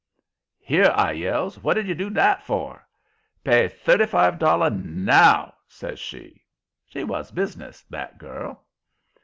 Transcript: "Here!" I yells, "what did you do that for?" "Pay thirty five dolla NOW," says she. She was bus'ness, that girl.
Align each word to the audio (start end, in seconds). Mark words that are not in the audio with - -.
"Here!" 0.63 0.91
I 0.95 1.11
yells, 1.11 1.59
"what 1.59 1.75
did 1.75 1.87
you 1.87 1.93
do 1.93 2.09
that 2.09 2.41
for?" 2.41 2.87
"Pay 3.43 3.67
thirty 3.67 4.07
five 4.07 4.39
dolla 4.39 4.71
NOW," 4.71 5.53
says 5.67 5.99
she. 5.99 6.41
She 6.87 7.03
was 7.03 7.29
bus'ness, 7.31 7.83
that 7.91 8.17
girl. 8.17 8.65